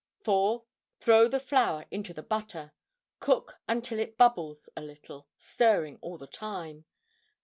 [0.21, 0.63] 4.
[0.99, 2.71] Throw the flour into the butter.
[3.19, 6.85] Cook until it bubbles a little, stirring all the time.